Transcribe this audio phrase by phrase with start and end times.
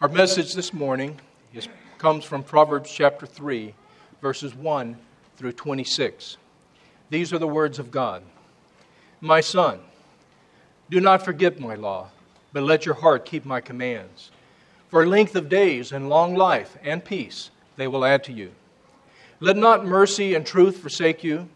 [0.00, 1.20] Our message this morning
[1.52, 3.74] is, comes from Proverbs chapter 3,
[4.22, 4.96] verses 1
[5.36, 6.38] through 26.
[7.10, 8.22] These are the words of God
[9.20, 9.80] My son,
[10.88, 12.08] do not forget my law,
[12.54, 14.30] but let your heart keep my commands.
[14.88, 18.52] For length of days and long life and peace they will add to you.
[19.38, 21.46] Let not mercy and truth forsake you.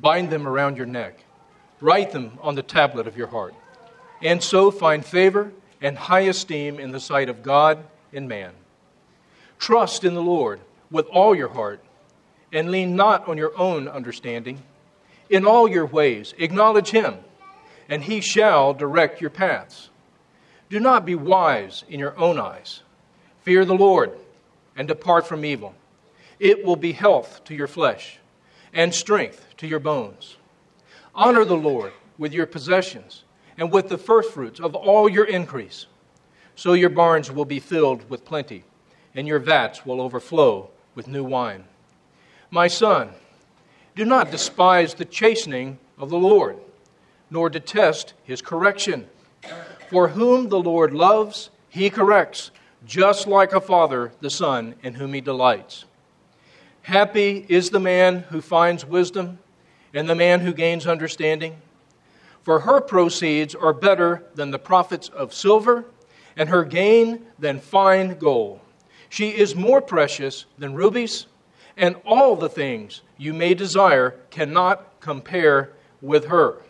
[0.00, 1.20] Bind them around your neck.
[1.80, 3.54] Write them on the tablet of your heart.
[4.20, 8.52] And so find favor and high esteem in the sight of God and man.
[9.58, 11.82] Trust in the Lord with all your heart,
[12.52, 14.62] and lean not on your own understanding.
[15.28, 17.16] In all your ways, acknowledge him,
[17.88, 19.90] and he shall direct your paths.
[20.70, 22.82] Do not be wise in your own eyes.
[23.42, 24.12] Fear the Lord,
[24.76, 25.74] and depart from evil.
[26.38, 28.18] It will be health to your flesh,
[28.72, 30.36] and strength to your bones.
[31.14, 33.23] Honor the Lord with your possessions
[33.58, 35.86] and with the firstfruits of all your increase.
[36.56, 38.64] So your barns will be filled with plenty,
[39.14, 41.64] and your vats will overflow with new wine.
[42.50, 43.10] My son,
[43.96, 46.56] do not despise the chastening of the Lord,
[47.30, 49.08] nor detest his correction.
[49.90, 52.50] For whom the Lord loves, he corrects,
[52.86, 55.84] just like a father the son in whom he delights.
[56.82, 59.38] Happy is the man who finds wisdom,
[59.92, 61.56] and the man who gains understanding
[62.44, 65.86] for her proceeds are better than the profits of silver,
[66.36, 68.60] and her gain than fine gold.
[69.08, 71.26] She is more precious than rubies,
[71.76, 75.72] and all the things you may desire cannot compare
[76.02, 76.62] with her.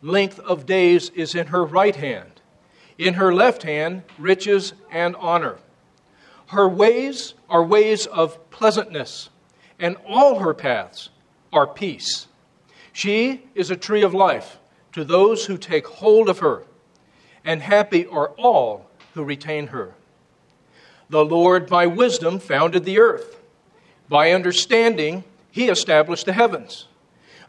[0.00, 2.40] Length of days is in her right hand,
[2.96, 5.58] in her left hand, riches and honor.
[6.46, 9.28] Her ways are ways of pleasantness,
[9.78, 11.10] and all her paths
[11.52, 12.28] are peace.
[12.92, 14.58] She is a tree of life
[14.92, 16.64] to those who take hold of her,
[17.44, 19.94] and happy are all who retain her.
[21.08, 23.40] The Lord, by wisdom, founded the earth.
[24.08, 26.86] By understanding, he established the heavens.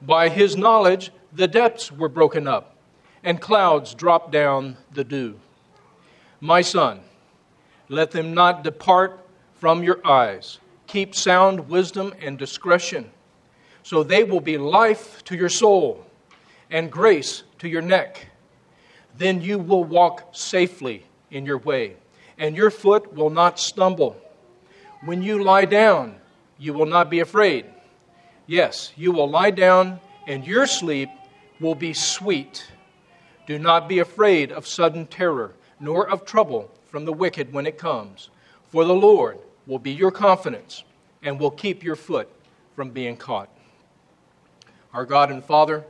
[0.02, 2.75] By his knowledge, the depths were broken up,
[3.24, 5.40] and clouds dropped down the dew.
[6.40, 7.02] My son,
[7.88, 9.19] let them not depart
[9.56, 10.59] from your eyes.
[10.88, 13.12] Keep sound wisdom and discretion,
[13.84, 16.06] so they will be life to your soul
[16.72, 18.26] and grace to your neck.
[19.18, 21.98] Then you will walk safely in your way,
[22.38, 24.20] and your foot will not stumble.
[25.04, 26.16] When you lie down,
[26.58, 27.66] you will not be afraid.
[28.48, 31.09] Yes, you will lie down, and your sleep
[31.59, 32.66] will be sweet.
[33.46, 37.78] Do not be afraid of sudden terror, nor of trouble from the wicked when it
[37.78, 38.30] comes,
[38.70, 40.84] for the Lord will be your confidence
[41.22, 42.30] and will keep your foot
[42.76, 43.50] from being caught.
[44.94, 45.84] Our God and Father,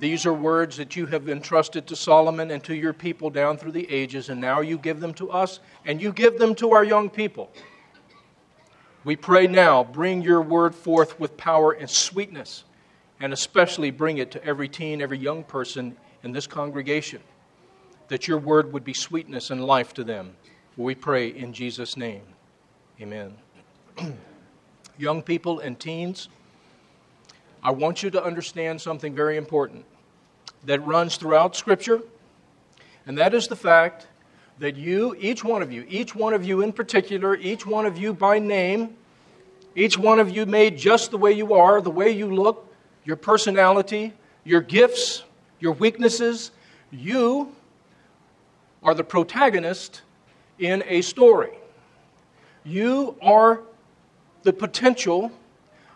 [0.00, 3.72] these are words that you have entrusted to Solomon and to your people down through
[3.72, 6.84] the ages, and now you give them to us and you give them to our
[6.84, 7.50] young people.
[9.04, 12.64] We pray now, bring your word forth with power and sweetness,
[13.20, 17.20] and especially bring it to every teen, every young person in this congregation,
[18.08, 20.36] that your word would be sweetness and life to them.
[20.76, 22.22] We pray in Jesus' name.
[23.00, 23.34] Amen.
[24.98, 26.28] young people and teens,
[27.68, 29.84] I want you to understand something very important
[30.64, 32.00] that runs throughout Scripture,
[33.06, 34.06] and that is the fact
[34.58, 37.98] that you, each one of you, each one of you in particular, each one of
[37.98, 38.96] you by name,
[39.76, 42.74] each one of you made just the way you are, the way you look,
[43.04, 44.14] your personality,
[44.44, 45.24] your gifts,
[45.60, 46.52] your weaknesses,
[46.90, 47.54] you
[48.82, 50.00] are the protagonist
[50.58, 51.52] in a story.
[52.64, 53.60] You are
[54.42, 55.30] the potential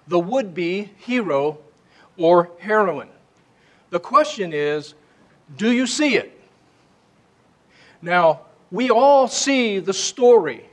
[0.07, 1.59] the would be hero
[2.17, 3.09] or heroine.
[3.91, 4.95] The question is
[5.57, 6.39] do you see it?
[8.01, 10.65] Now, we all see the story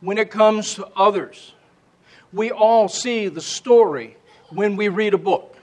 [0.00, 1.54] when it comes to others.
[2.32, 4.16] We all see the story
[4.50, 5.56] when we read a book.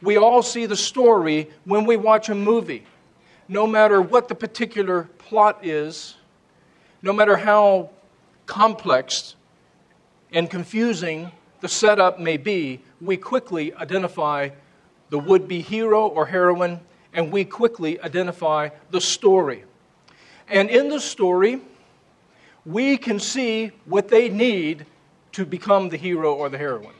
[0.00, 2.84] We all see the story when we watch a movie.
[3.48, 6.16] No matter what the particular plot is,
[7.02, 7.90] no matter how
[8.46, 9.36] complex
[10.32, 11.30] and confusing
[11.62, 14.50] the setup may be, we quickly identify
[15.10, 16.80] the would be hero or heroine,
[17.12, 19.64] and we quickly identify the story.
[20.48, 21.60] And in the story,
[22.66, 24.86] we can see what they need
[25.32, 26.96] to become the hero or the heroine.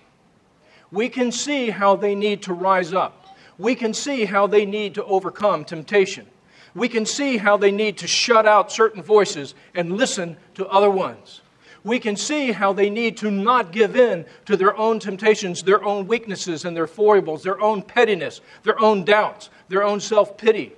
[0.92, 3.26] We can see how they need to rise up.
[3.58, 6.26] We can see how they need to overcome temptation.
[6.74, 10.90] We can see how they need to shut out certain voices and listen to other
[10.90, 11.40] ones
[11.84, 15.84] we can see how they need to not give in to their own temptations, their
[15.84, 20.72] own weaknesses and their foibles, their own pettiness, their own doubts, their own self pity.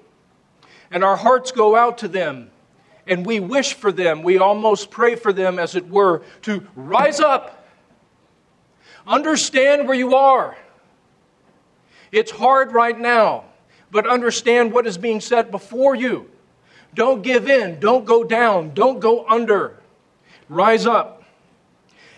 [0.90, 2.50] And our hearts go out to them
[3.06, 7.20] and we wish for them, we almost pray for them, as it were, to rise
[7.20, 7.66] up.
[9.06, 10.56] Understand where you are.
[12.10, 13.44] It's hard right now,
[13.90, 16.30] but understand what is being said before you.
[16.94, 17.80] Don't give in.
[17.80, 18.72] Don't go down.
[18.72, 19.76] Don't go under.
[20.48, 21.24] Rise up.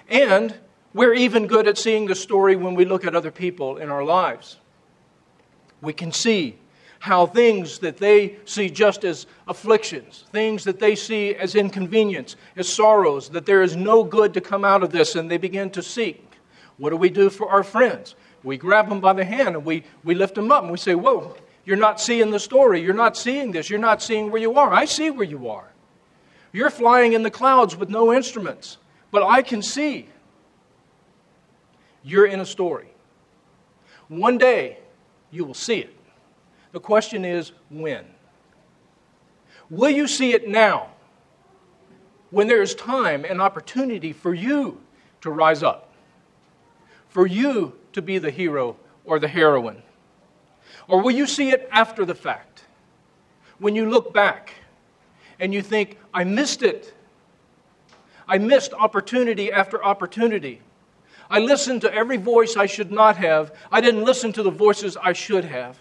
[0.08, 0.55] And
[0.94, 4.05] we're even good at seeing the story when we look at other people in our
[4.05, 4.56] lives.
[5.82, 6.56] We can see
[6.99, 12.69] how things that they see just as afflictions, things that they see as inconvenience, as
[12.69, 15.82] sorrows, that there is no good to come out of this, and they begin to
[15.82, 16.22] seek.
[16.79, 18.14] What do we do for our friends?
[18.43, 20.94] We grab them by the hand and we, we lift them up and we say,
[20.94, 21.34] Whoa,
[21.64, 22.81] you're not seeing the story.
[22.81, 23.69] You're not seeing this.
[23.69, 24.72] You're not seeing where you are.
[24.72, 25.69] I see where you are.
[26.56, 28.79] You're flying in the clouds with no instruments,
[29.11, 30.08] but I can see.
[32.03, 32.88] You're in a story.
[34.08, 34.79] One day,
[35.31, 35.94] you will see it.
[36.73, 38.06] The question is when?
[39.69, 40.88] Will you see it now?
[42.31, 44.81] When there is time and opportunity for you
[45.20, 45.93] to rise up,
[47.11, 49.82] for you to be the hero or the heroine?
[50.88, 52.64] Or will you see it after the fact?
[53.58, 54.55] When you look back
[55.38, 56.94] and you think, I missed it.
[58.28, 60.60] I missed opportunity after opportunity.
[61.28, 63.54] I listened to every voice I should not have.
[63.70, 65.78] I didn't listen to the voices I should have.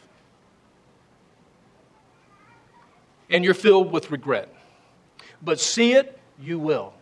[3.29, 4.53] And you're filled with regret.
[5.41, 6.93] But see it, you will.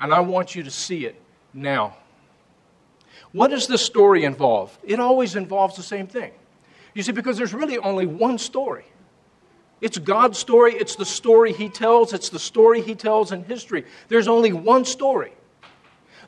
[0.00, 1.20] And I want you to see it
[1.52, 1.96] now.
[3.32, 4.76] What does this story involve?
[4.82, 6.32] It always involves the same thing.
[6.94, 8.84] You see, because there's really only one story.
[9.80, 13.84] It's God's story, it's the story He tells, it's the story He tells in history.
[14.08, 15.32] There's only one story.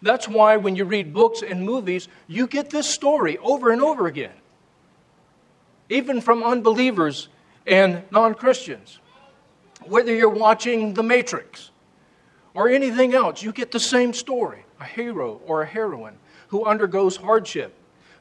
[0.01, 4.07] That's why when you read books and movies, you get this story over and over
[4.07, 4.33] again,
[5.89, 7.29] even from unbelievers
[7.67, 8.99] and non Christians.
[9.85, 11.71] Whether you're watching The Matrix
[12.55, 17.17] or anything else, you get the same story a hero or a heroine who undergoes
[17.17, 17.73] hardship,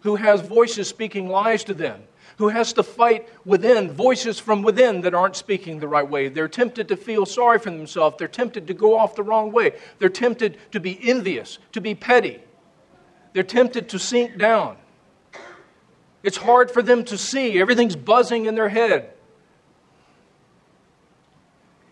[0.02, 2.04] who has voices speaking lies to them,
[2.38, 6.28] who has to fight within, voices from within that aren't speaking the right way.
[6.28, 8.16] They're tempted to feel sorry for themselves.
[8.18, 9.74] They're tempted to go off the wrong way.
[10.00, 12.40] They're tempted to be envious, to be petty.
[13.34, 14.78] They're tempted to sink down.
[16.24, 17.60] It's hard for them to see.
[17.60, 19.14] Everything's buzzing in their head.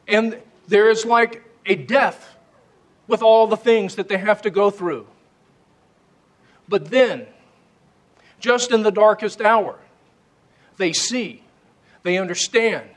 [0.08, 2.36] And there is like a death
[3.08, 5.08] with all the things that they have to go through.
[6.68, 7.26] But then,
[8.40, 9.80] just in the darkest hour,
[10.80, 11.44] they see,
[12.02, 12.90] they understand,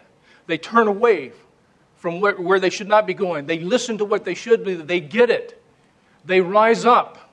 [0.46, 1.32] they turn away
[1.96, 3.46] from where, where they should not be going.
[3.46, 5.62] They listen to what they should be, they get it,
[6.25, 7.31] they rise up,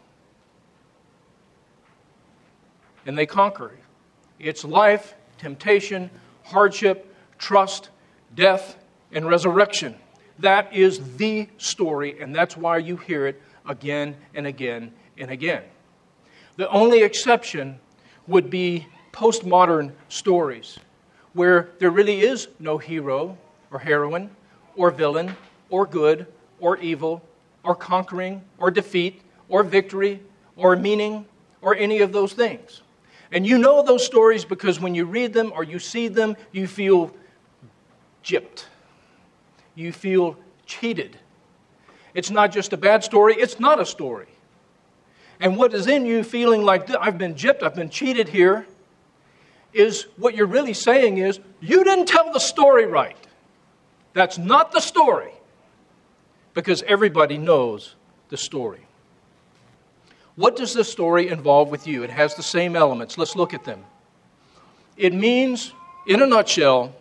[3.06, 3.72] and they conquer.
[4.40, 6.10] It's life, temptation,
[6.44, 7.90] hardship, trust,
[8.36, 8.78] death,
[9.12, 9.96] and resurrection.
[10.40, 15.64] That is the story, and that's why you hear it again and again and again.
[16.56, 17.80] The only exception
[18.26, 20.80] would be postmodern stories
[21.34, 23.38] where there really is no hero
[23.72, 24.30] or heroine
[24.76, 25.36] or villain
[25.70, 26.26] or good
[26.60, 27.22] or evil
[27.64, 30.22] or conquering or defeat or victory
[30.56, 31.26] or meaning
[31.62, 32.82] or any of those things.
[33.32, 36.68] And you know those stories because when you read them or you see them, you
[36.68, 37.12] feel
[38.24, 38.66] gypped.
[39.76, 41.18] You feel cheated.
[42.14, 44.28] It's not just a bad story, it's not a story.
[45.40, 48.66] And what is in you feeling like, I've been gypped, I've been cheated here,
[49.74, 53.18] is what you're really saying is, you didn't tell the story right.
[54.14, 55.32] That's not the story.
[56.54, 57.96] Because everybody knows
[58.30, 58.86] the story.
[60.36, 62.04] What does this story involve with you?
[62.04, 63.18] It has the same elements.
[63.18, 63.84] Let's look at them.
[64.98, 65.74] It means,
[66.08, 66.96] in a nutshell,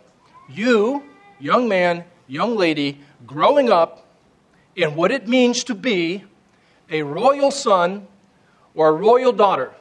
[0.49, 1.03] you,
[1.39, 4.05] young man, young lady, growing up
[4.75, 6.23] in what it means to be
[6.89, 8.07] a royal son
[8.73, 9.73] or a royal daughter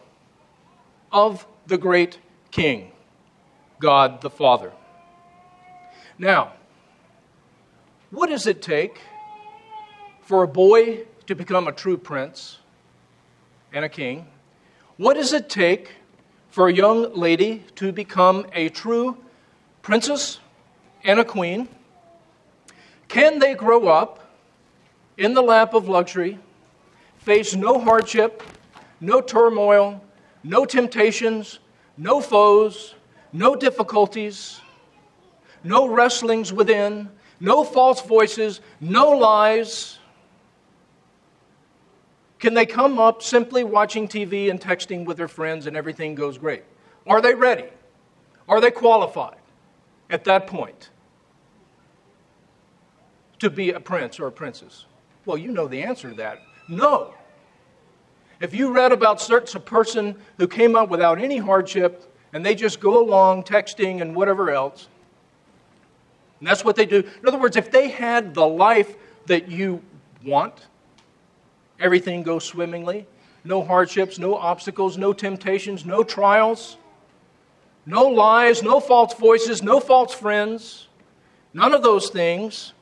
[1.13, 2.19] of the great
[2.51, 2.93] King,
[3.81, 4.73] God the Father.
[6.19, 6.53] Now,
[8.11, 9.01] what does it take
[10.23, 12.59] for a boy to become a true prince
[13.73, 14.27] and a king?
[14.97, 15.93] What does it take
[16.51, 19.19] for a young lady to become a true
[19.83, 20.41] princess
[21.05, 21.69] and a queen?
[23.09, 24.29] Can they grow up
[25.17, 26.39] in the lap of luxury,
[27.19, 28.43] face no hardship,
[29.01, 30.03] no turmoil,
[30.43, 31.59] no temptations,
[31.99, 32.95] no foes,
[33.33, 34.63] no difficulties,
[35.63, 39.99] no wrestlings within, no false voices, no lies.
[42.39, 46.39] Can they come up simply watching TV and texting with their friends and everything goes
[46.39, 46.65] great?
[47.07, 47.69] Are they ready?
[48.49, 49.37] Are they qualified
[50.09, 50.89] at that point?
[53.39, 54.87] to be a prince or a princess?
[55.25, 56.43] Well, you know the answer to that.
[56.69, 57.15] No.
[58.41, 62.55] If you read about such a person who came up without any hardship and they
[62.55, 64.89] just go along texting and whatever else,
[66.39, 66.99] and that's what they do.
[66.99, 68.95] In other words, if they had the life
[69.27, 69.83] that you
[70.25, 70.55] want,
[71.81, 73.07] everything goes swimmingly,
[73.43, 76.77] no hardships, no obstacles, no temptations, no trials,
[77.87, 80.87] no lies, no false voices, no false friends,
[81.53, 82.73] none of those things.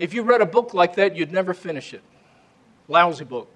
[0.00, 2.02] If you read a book like that, you'd never finish it.
[2.88, 3.53] Lousy book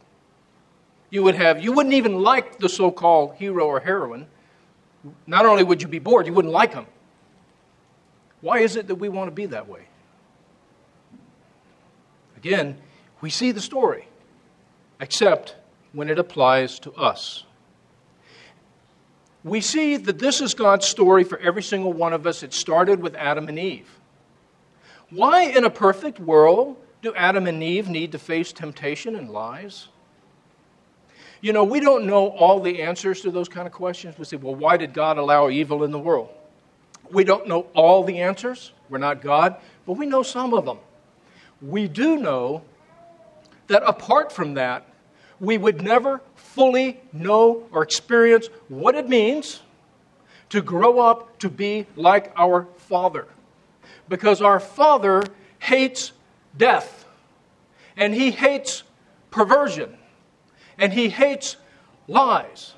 [1.11, 1.63] you would have.
[1.63, 4.27] You wouldn't even like the so called hero or heroine.
[5.27, 6.87] Not only would you be bored, you wouldn't like them.
[8.41, 9.83] Why is it that we want to be that way?
[12.37, 12.79] Again,
[13.21, 14.07] we see the story,
[15.01, 15.57] except
[15.93, 17.45] when it applies to us.
[19.43, 22.43] We see that this is God's story for every single one of us.
[22.43, 23.89] It started with Adam and Eve.
[25.11, 29.89] Why, in a perfect world, do Adam and Eve need to face temptation and lies?
[31.41, 34.19] You know, we don't know all the answers to those kind of questions.
[34.19, 36.31] We say, well, why did God allow evil in the world?
[37.11, 38.73] We don't know all the answers.
[38.89, 40.79] We're not God, but we know some of them.
[41.63, 42.63] We do know
[43.69, 44.87] that apart from that,
[45.41, 49.61] we would never fully know or experience what it means
[50.51, 53.27] to grow up to be like our Father.
[54.09, 55.23] Because our Father
[55.59, 56.13] hates
[56.57, 57.05] death,
[57.97, 58.83] and He hates
[59.31, 59.97] perversion,
[60.79, 61.57] and he hates
[62.07, 62.75] lies,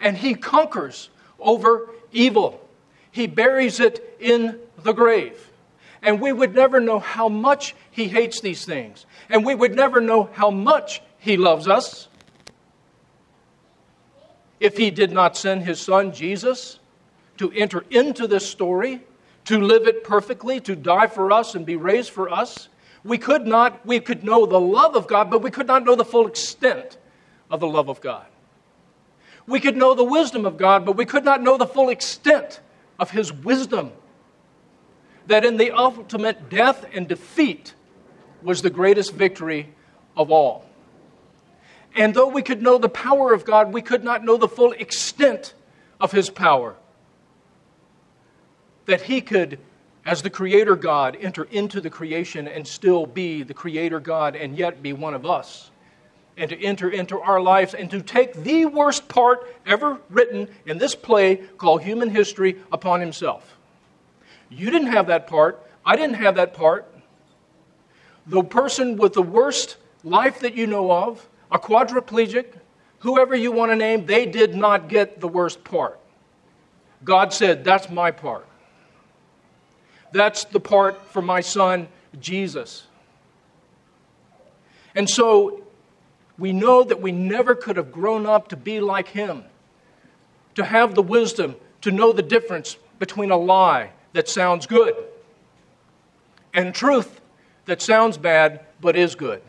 [0.00, 2.60] and he conquers over evil.
[3.10, 5.50] He buries it in the grave.
[6.02, 9.06] And we would never know how much he hates these things.
[9.30, 12.08] And we would never know how much he loves us
[14.60, 16.78] if he did not send his son, Jesus,
[17.38, 19.00] to enter into this story,
[19.44, 22.68] to live it perfectly, to die for us and be raised for us.
[23.02, 25.94] We could not, we could know the love of God, but we could not know
[25.94, 26.98] the full extent
[27.50, 28.26] of the love of God.
[29.46, 32.60] We could know the wisdom of God, but we could not know the full extent
[32.98, 33.92] of His wisdom.
[35.26, 37.74] That in the ultimate death and defeat
[38.42, 39.70] was the greatest victory
[40.16, 40.66] of all.
[41.94, 44.72] And though we could know the power of God, we could not know the full
[44.72, 45.54] extent
[46.00, 46.76] of His power.
[48.86, 49.58] That He could,
[50.04, 54.56] as the Creator God, enter into the creation and still be the Creator God and
[54.56, 55.70] yet be one of us
[56.36, 60.78] and to enter into our lives and to take the worst part ever written in
[60.78, 63.56] this play called Human History upon himself.
[64.50, 65.64] You didn't have that part.
[65.84, 66.90] I didn't have that part.
[68.26, 72.46] The person with the worst life that you know of, a quadriplegic,
[73.00, 75.98] whoever you want to name, they did not get the worst part.
[77.04, 78.46] God said, That's my part.
[80.12, 81.88] That's the part for my son,
[82.20, 82.86] Jesus.
[84.94, 85.63] And so
[86.38, 89.44] we know that we never could have grown up to be like him,
[90.54, 94.94] to have the wisdom to know the difference between a lie that sounds good
[96.52, 97.20] and truth
[97.66, 99.42] that sounds bad but is good.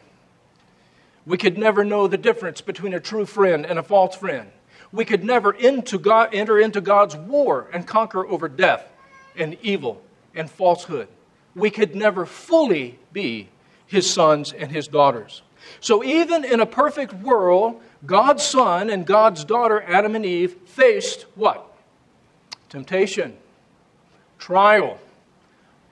[1.26, 4.50] We could never know the difference between a true friend and a false friend.
[4.92, 8.88] We could never into God, enter into God's war and conquer over death
[9.36, 10.02] and evil
[10.34, 11.08] and falsehood.
[11.56, 13.50] We could never fully be
[13.88, 15.42] his sons and his daughters.
[15.80, 21.24] So, even in a perfect world, God's son and God's daughter, Adam and Eve, faced
[21.36, 21.72] what?
[22.70, 23.36] Temptation,
[24.38, 25.00] trial,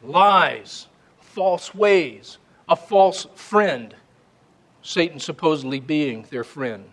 [0.03, 0.88] lies,
[1.20, 2.38] false ways,
[2.68, 3.96] a false friend,
[4.82, 6.86] Satan supposedly being their friend.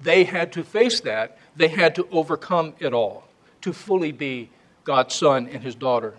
[0.00, 1.38] They had to face that.
[1.56, 3.24] They had to overcome it all
[3.62, 4.50] to fully be
[4.84, 6.14] God's son and his daughter.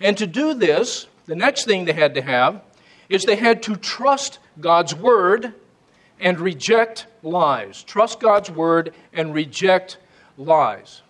[0.00, 2.60] And to do this, the next thing they had to have
[3.08, 5.54] is they had to trust God's word
[6.20, 7.82] and reject lies.
[7.82, 9.98] Trust God's word and reject
[10.36, 11.02] lies.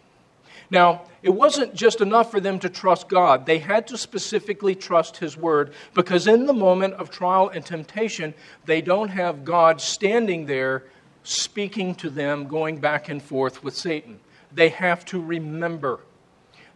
[0.71, 3.47] Now, it wasn't just enough for them to trust God.
[3.47, 8.35] They had to specifically trust His Word because in the moment of trial and temptation,
[8.65, 10.85] they don't have God standing there
[11.23, 14.21] speaking to them, going back and forth with Satan.
[14.53, 16.01] They have to remember.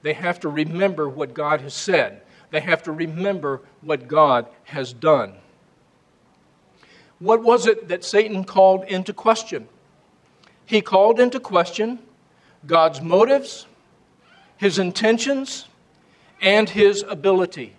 [0.02, 2.22] They have to remember what God has said.
[2.50, 5.34] They have to remember what God has done.
[7.18, 9.68] What was it that Satan called into question?
[10.64, 11.98] He called into question
[12.66, 13.66] God's motives,
[14.56, 15.66] his intentions,
[16.40, 17.74] and his ability.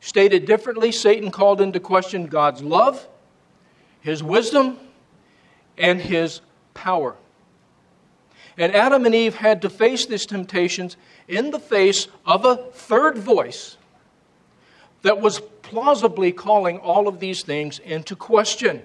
[0.00, 3.08] Stated differently, Satan called into question God's love,
[4.00, 4.78] his wisdom,
[5.78, 6.40] and his
[6.74, 7.16] power.
[8.58, 10.96] And Adam and Eve had to face these temptations
[11.28, 13.76] in the face of a third voice
[15.06, 18.82] that was plausibly calling all of these things into question.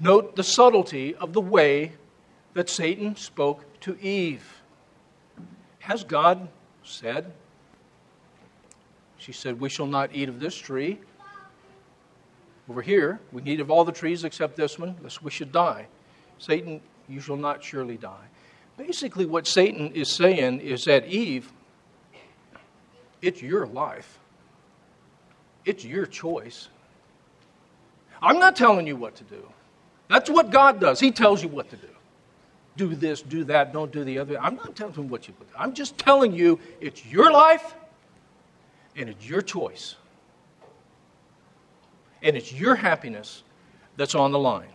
[0.00, 1.92] Note the subtlety of the way
[2.54, 4.62] that Satan spoke to Eve.
[5.78, 6.48] Has God
[6.82, 7.32] said?
[9.16, 10.98] She said, We shall not eat of this tree.
[12.68, 15.86] Over here, we eat of all the trees except this one, lest we should die.
[16.38, 18.26] Satan, you shall not surely die.
[18.76, 21.52] Basically, what Satan is saying is that Eve,
[23.24, 24.18] it's your life,
[25.64, 26.68] it's your choice.
[28.22, 29.48] I'm not telling you what to do.
[30.08, 31.00] That's what God does.
[31.00, 31.88] He tells you what to do.
[32.76, 34.38] Do this, do that, don't do the other.
[34.40, 35.46] I'm not telling you what you do.
[35.58, 37.74] I'm just telling you it's your life
[38.96, 39.96] and it's your choice.
[42.22, 43.42] And it's your happiness
[43.96, 44.68] that's on the line.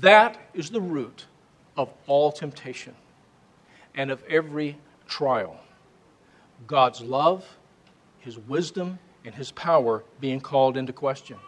[0.00, 1.26] That is the root
[1.76, 2.94] of all temptation
[3.94, 5.58] and of every trial.
[6.66, 7.44] God's love,
[8.18, 11.38] His wisdom, and His power being called into question.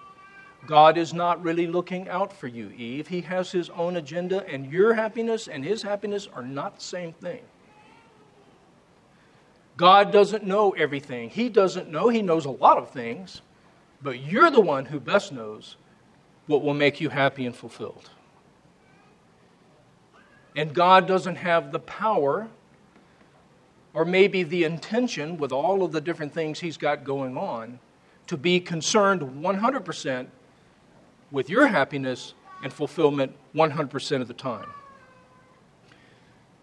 [0.66, 3.09] God is not really looking out for you, Eve.
[3.09, 7.12] He has His own agenda, and your happiness and His happiness are not the same
[7.12, 7.40] thing.
[9.76, 11.30] God doesn't know everything.
[11.30, 12.09] He doesn't know.
[12.09, 13.42] He knows a lot of things,
[14.02, 15.76] but you're the one who best knows
[16.47, 18.11] what will make you happy and fulfilled.
[20.56, 22.49] And God doesn't have the power
[23.95, 27.79] or maybe the intention with all of the different things He's got going on
[28.27, 30.27] to be concerned 100%
[31.31, 34.69] with your happiness and fulfillment 100% of the time.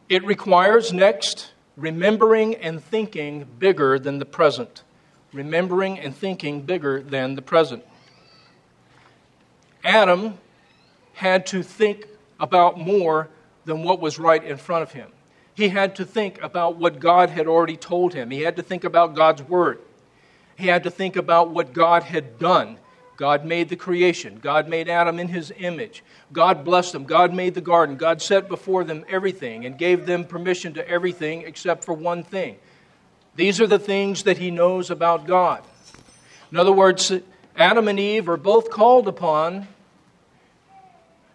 [0.09, 4.83] It requires, next, remembering and thinking bigger than the present.
[5.31, 7.85] Remembering and thinking bigger than the present.
[9.83, 10.37] Adam
[11.13, 12.07] had to think
[12.39, 13.29] about more
[13.65, 15.11] than what was right in front of him.
[15.55, 18.31] He had to think about what God had already told him.
[18.31, 19.79] He had to think about God's word.
[20.55, 22.77] He had to think about what God had done.
[23.17, 24.39] God made the creation.
[24.41, 26.03] God made Adam in his image.
[26.33, 27.03] God blessed them.
[27.03, 27.95] God made the garden.
[27.95, 32.57] God set before them everything and gave them permission to everything except for one thing.
[33.35, 35.63] These are the things that he knows about God.
[36.51, 37.11] In other words,
[37.55, 39.67] Adam and Eve are both called upon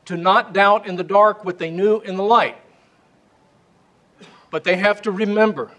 [0.06, 2.56] to not doubt in the dark what they knew in the light.
[4.50, 5.70] But they have to remember.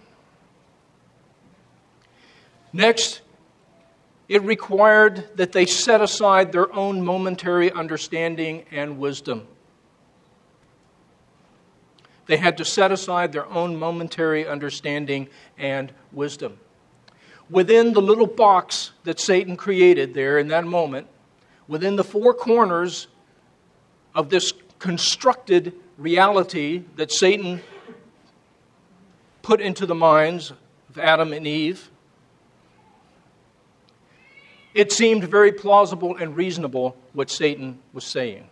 [2.73, 3.21] Next,
[4.27, 9.47] it required that they set aside their own momentary understanding and wisdom.
[12.25, 16.59] They had to set aside their own momentary understanding and wisdom.
[17.49, 21.07] Within the little box that Satan created there in that moment,
[21.69, 23.07] within the four corners
[24.13, 27.61] of this constructed reality that Satan
[29.47, 30.51] put into the minds
[30.89, 31.89] of Adam and Eve,
[34.73, 38.45] it seemed very plausible and reasonable what Satan was saying.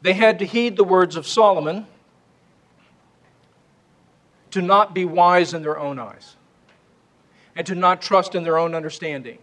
[0.00, 1.86] They had to heed the words of Solomon
[4.50, 6.34] to not be wise in their own eyes
[7.54, 9.38] and to not trust in their own understanding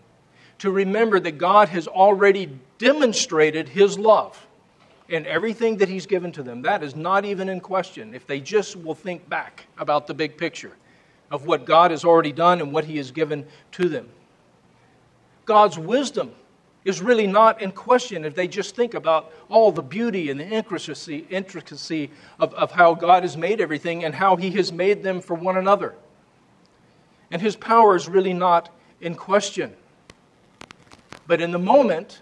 [0.57, 4.45] to remember that God has already demonstrated His love
[5.09, 6.61] in everything that He's given to them.
[6.61, 10.37] That is not even in question if they just will think back about the big
[10.37, 10.71] picture
[11.31, 14.07] of what God has already done and what He has given to them.
[15.45, 16.31] God's wisdom
[16.85, 20.47] is really not in question if they just think about all the beauty and the
[20.47, 25.21] intricacy, intricacy of, of how God has made everything and how He has made them
[25.21, 25.95] for one another.
[27.31, 29.73] And His power is really not in question.
[31.27, 32.21] But in the moment,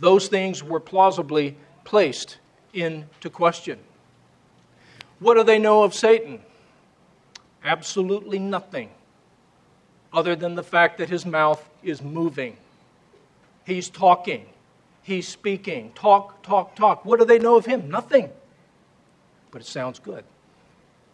[0.00, 2.38] those things were plausibly placed
[2.72, 3.78] into question.
[5.18, 6.40] What do they know of Satan?
[7.62, 8.90] Absolutely nothing,
[10.12, 12.56] other than the fact that his mouth is moving.
[13.64, 14.46] He's talking,
[15.02, 15.92] he's speaking.
[15.94, 17.04] Talk, talk, talk.
[17.04, 17.90] What do they know of him?
[17.90, 18.30] Nothing.
[19.50, 20.24] But it sounds good.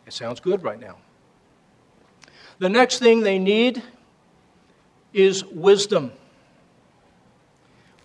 [0.06, 0.96] It sounds good right now.
[2.58, 3.82] The next thing they need
[5.12, 6.12] is wisdom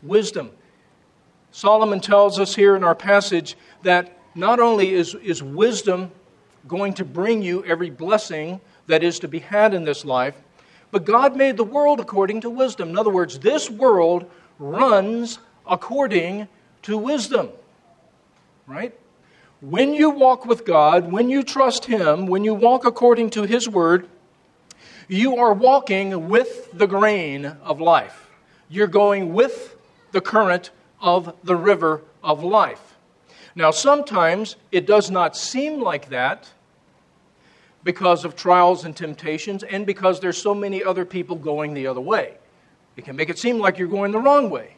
[0.02, 0.52] wisdom.
[1.52, 6.12] Solomon tells us here in our passage that not only is, is wisdom
[6.68, 10.36] going to bring you every blessing that is to be had in this life,
[10.92, 12.90] but God made the world according to wisdom.
[12.90, 16.48] In other words, this world runs according
[16.84, 17.50] to wisdom.
[18.68, 18.98] Right?
[19.62, 23.68] When you walk with God, when you trust Him, when you walk according to His
[23.68, 24.08] word,
[25.08, 28.30] you are walking with the grain of life.
[28.70, 29.76] You're going with
[30.14, 32.96] the current of the river of life.
[33.56, 36.50] Now, sometimes it does not seem like that,
[37.84, 42.02] because of trials and temptations and because there's so many other people going the other
[42.02, 42.36] way.
[42.96, 44.76] It can make it seem like you're going the wrong way.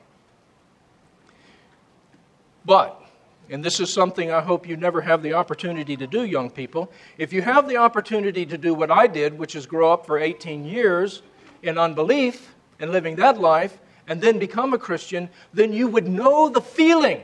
[2.66, 3.02] But,
[3.50, 6.92] and this is something I hope you never have the opportunity to do, young people,
[7.18, 10.18] if you have the opportunity to do what I did, which is grow up for
[10.18, 11.24] 18 years
[11.62, 16.50] in unbelief and living that life, and then become a Christian, then you would know
[16.50, 17.24] the feeling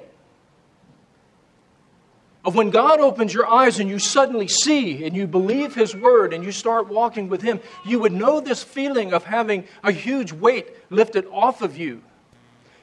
[2.45, 6.33] of when God opens your eyes and you suddenly see and you believe His word
[6.33, 10.31] and you start walking with Him, you would know this feeling of having a huge
[10.31, 12.01] weight lifted off of you.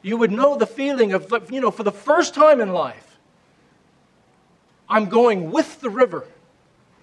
[0.02, 3.18] You would know the feeling of, you know, for the first time in life,
[4.88, 6.26] I'm going with the river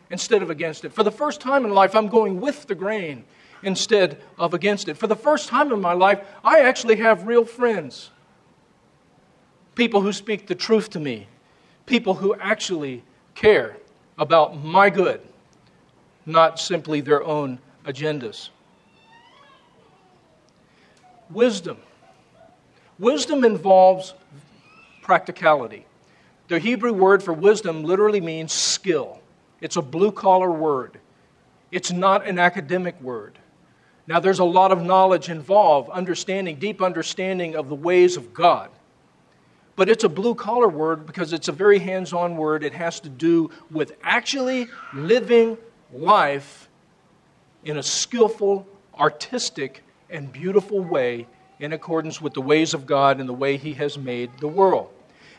[0.10, 0.94] instead of against it.
[0.94, 3.26] For the first time in life, I'm going with the grain
[3.64, 4.98] instead of against it.
[4.98, 8.10] For the first time in my life, I actually have real friends.
[9.76, 11.28] People who speak the truth to me
[11.86, 13.04] people who actually
[13.36, 13.78] care
[14.18, 15.22] about my good,
[16.26, 18.50] not simply their own agendas.
[21.30, 21.78] Wisdom.
[23.00, 24.14] Wisdom involves
[25.02, 25.86] practicality.
[26.48, 29.20] The Hebrew word for wisdom literally means skill.
[29.62, 31.00] It's a blue collar word.
[31.72, 33.40] It's not an academic word.
[34.06, 38.70] Now, there's a lot of knowledge involved, understanding, deep understanding of the ways of God.
[39.76, 42.64] But it's a blue collar word because it's a very hands on word.
[42.64, 45.58] It has to do with actually living
[45.92, 46.68] life
[47.64, 48.68] in a skillful,
[49.00, 51.28] artistic, and beautiful way
[51.60, 54.90] in accordance with the ways of God and the way He has made the world.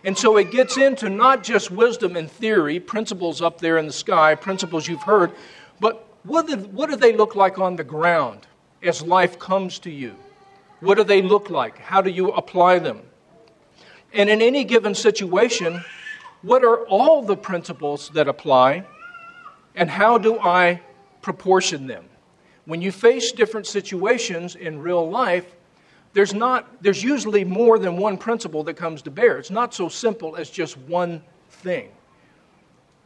[0.05, 3.92] And so it gets into not just wisdom and theory, principles up there in the
[3.92, 5.33] sky, principles you've heard,
[5.81, 8.46] but what do, what do they look like on the ground
[8.85, 10.14] as life comes to you?
[10.81, 11.79] What do they look like?
[11.79, 13.01] How do you apply them?
[14.12, 15.85] And in any given situation,
[16.42, 18.85] what are all the principles that apply,
[19.75, 20.83] and how do I
[21.23, 22.05] proportion them?
[22.66, 25.57] When you face different situations in real life,
[26.12, 29.38] there's, not, there's usually more than one principle that comes to bear.
[29.38, 31.88] It's not so simple as just one thing.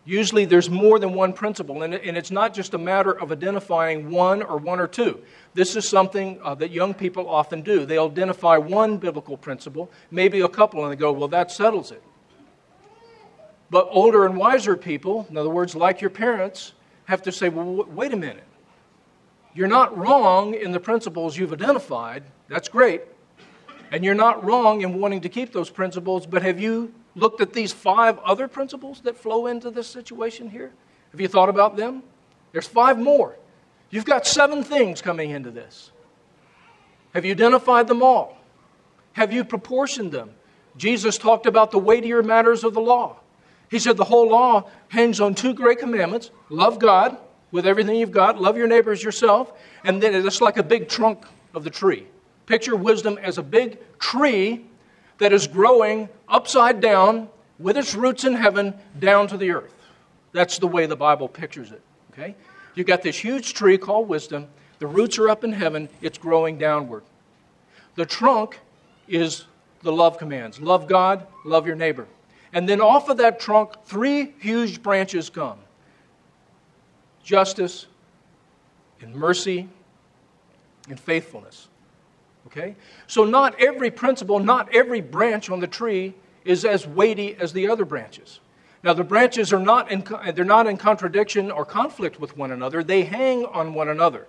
[0.08, 4.40] Usually there's more than one principle, and, it's not just a matter of identifying one
[4.40, 5.20] or one or two.
[5.52, 7.84] This is something uh, that young people often do.
[7.84, 12.02] They'll identify one biblical principle, maybe a couple, and they go, well, that settles it.
[13.68, 16.72] But older and wiser people, in other words, like your parents,
[17.04, 18.44] have to say, well, wait a minute.
[19.54, 22.24] You're not wrong in the principles you've identified.
[22.48, 23.02] That's great.
[23.92, 27.52] And you're not wrong in wanting to keep those principles, but have you looked at
[27.52, 30.72] these five other principles that flow into this situation here?
[31.12, 32.02] Have you thought about them?
[32.52, 33.36] There's five more.
[33.90, 35.90] You've got seven things coming into this.
[37.14, 38.36] Have you identified them all?
[39.12, 40.30] Have you proportioned them?
[40.76, 43.16] Jesus talked about the weightier matters of the law.
[43.70, 47.16] He said the whole law hangs on two great commandments love God
[47.50, 49.52] with everything you've got, love your neighbors yourself,
[49.84, 52.06] and then it's like a big trunk of the tree.
[52.46, 54.64] Picture wisdom as a big tree
[55.18, 57.28] that is growing upside down
[57.58, 59.74] with its roots in heaven down to the earth.
[60.32, 61.82] That's the way the Bible pictures it.
[62.12, 62.34] Okay?
[62.74, 64.46] You've got this huge tree called wisdom.
[64.78, 67.02] The roots are up in heaven, it's growing downward.
[67.96, 68.60] The trunk
[69.08, 69.44] is
[69.82, 72.06] the love commands love God, love your neighbor.
[72.52, 75.58] And then off of that trunk, three huge branches come
[77.28, 77.86] justice,
[79.02, 79.68] and mercy,
[80.88, 81.68] and faithfulness.
[82.48, 82.76] Okay?
[83.06, 86.14] So, not every principle, not every branch on the tree
[86.46, 88.40] is as weighty as the other branches.
[88.82, 90.02] Now, the branches are not in,
[90.34, 94.26] they're not in contradiction or conflict with one another, they hang on one another.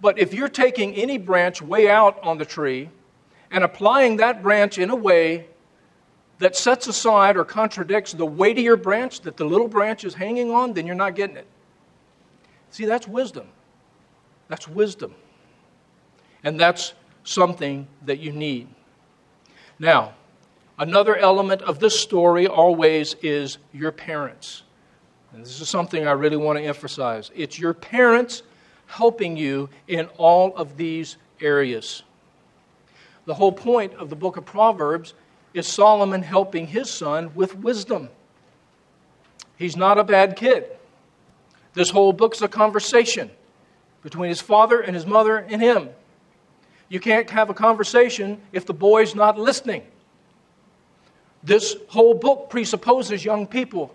[0.00, 2.90] But if you're taking any branch way out on the tree
[3.52, 5.46] and applying that branch in a way
[6.40, 10.72] that sets aside or contradicts the weightier branch that the little branch is hanging on,
[10.72, 11.46] then you're not getting it.
[12.70, 13.46] See, that's wisdom.
[14.48, 15.14] That's wisdom.
[16.42, 16.94] And that's
[17.28, 18.68] something that you need.
[19.78, 20.14] Now,
[20.78, 24.62] another element of this story always is your parents.
[25.32, 27.30] And this is something I really want to emphasize.
[27.34, 28.42] It's your parents
[28.86, 32.02] helping you in all of these areas.
[33.26, 35.12] The whole point of the book of Proverbs
[35.52, 38.08] is Solomon helping his son with wisdom.
[39.56, 40.64] He's not a bad kid.
[41.74, 43.30] This whole book's a conversation
[44.02, 45.90] between his father and his mother and him.
[46.88, 49.82] You can't have a conversation if the boy's not listening.
[51.42, 53.94] This whole book presupposes, young people,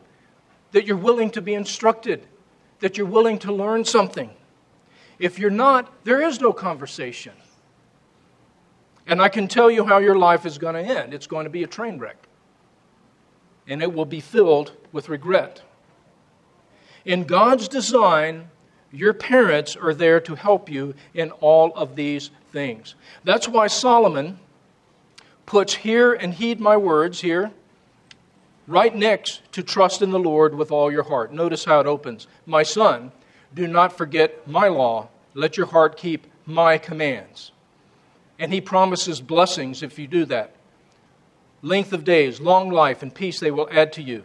[0.71, 2.25] that you're willing to be instructed,
[2.79, 4.29] that you're willing to learn something.
[5.19, 7.34] If you're not, there is no conversation.
[9.06, 11.49] And I can tell you how your life is going to end it's going to
[11.49, 12.17] be a train wreck,
[13.67, 15.62] and it will be filled with regret.
[17.06, 18.49] In God's design,
[18.91, 22.95] your parents are there to help you in all of these things.
[23.25, 24.39] That's why Solomon
[25.45, 27.51] puts hear and heed my words here
[28.67, 31.33] right next to trust in the Lord with all your heart.
[31.33, 32.27] Notice how it opens.
[32.45, 33.11] My son,
[33.53, 35.09] do not forget my law.
[35.33, 37.51] Let your heart keep my commands.
[38.39, 40.55] And he promises blessings if you do that.
[41.61, 44.23] Length of days, long life, and peace they will add to you.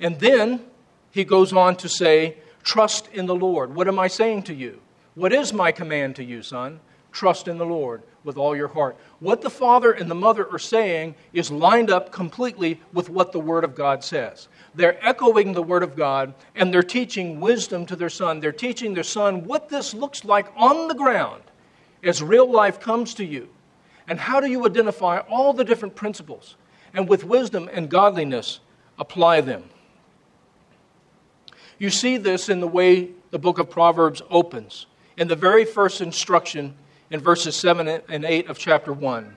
[0.00, 0.62] And then
[1.10, 3.74] he goes on to say, Trust in the Lord.
[3.74, 4.80] What am I saying to you?
[5.14, 6.80] What is my command to you, son?
[7.12, 8.96] Trust in the Lord with all your heart.
[9.20, 13.40] What the father and the mother are saying is lined up completely with what the
[13.40, 14.48] Word of God says.
[14.74, 18.40] They're echoing the Word of God and they're teaching wisdom to their son.
[18.40, 21.42] They're teaching their son what this looks like on the ground
[22.02, 23.48] as real life comes to you.
[24.06, 26.56] And how do you identify all the different principles?
[26.94, 28.60] And with wisdom and godliness,
[28.98, 29.64] apply them.
[31.78, 34.86] You see this in the way the book of Proverbs opens.
[35.16, 36.74] In the very first instruction,
[37.10, 39.36] in verses 7 and 8 of chapter 1.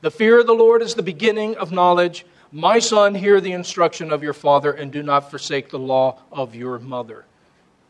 [0.00, 2.26] The fear of the Lord is the beginning of knowledge.
[2.52, 6.54] My son, hear the instruction of your father, and do not forsake the law of
[6.54, 7.24] your mother.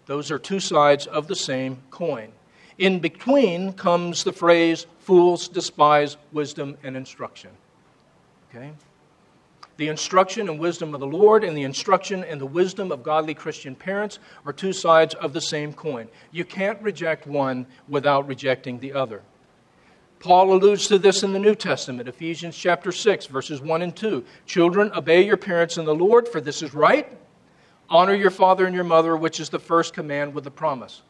[0.06, 2.32] Those are two sides of the same coin.
[2.78, 7.50] In between comes the phrase, fools despise wisdom and instruction.
[8.50, 8.72] Okay?
[9.76, 13.34] The instruction and wisdom of the Lord and the instruction and the wisdom of godly
[13.34, 16.08] Christian parents are two sides of the same coin.
[16.32, 19.22] You can't reject one without rejecting the other.
[20.18, 24.24] Paul alludes to this in the New Testament, Ephesians chapter 6, verses 1 and 2.
[24.46, 27.06] Children, obey your parents in the Lord, for this is right.
[27.90, 31.02] Honor your father and your mother, which is the first command with a promise.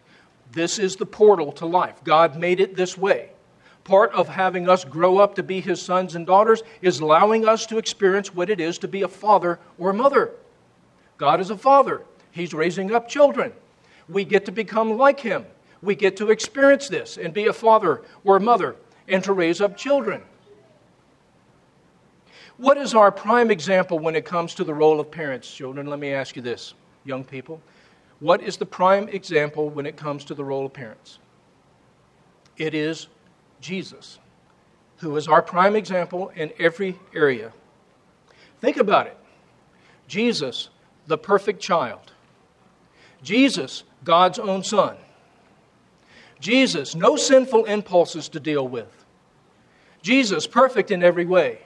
[0.51, 2.03] This is the portal to life.
[2.03, 3.31] God made it this way
[3.87, 7.67] part of having us grow up to be his sons and daughters is allowing us
[7.67, 10.33] to experience what it is to be a father or a mother.
[11.19, 13.53] God is a father, he's raising up children.
[14.09, 15.47] We get to become like him.
[15.83, 18.75] We get to experience this and be a father or a mother
[19.07, 20.21] and to raise up children.
[22.57, 25.87] What is our prime example when it comes to the role of parents, children?
[25.87, 27.61] Let me ask you this, young people.
[28.19, 31.19] What is the prime example when it comes to the role of parents?
[32.57, 33.09] It is
[33.67, 34.21] Jesus,
[34.99, 37.53] who is our prime example in every area.
[38.61, 39.17] Think about it
[40.07, 40.69] Jesus,
[41.09, 42.13] the perfect child.
[43.25, 44.97] Jesus, God's own son.
[46.39, 49.05] Jesus, no sinful impulses to deal with.
[50.01, 51.59] Jesus, perfect in every way.